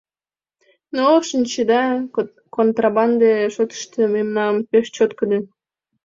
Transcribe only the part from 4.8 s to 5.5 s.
чоткыдо.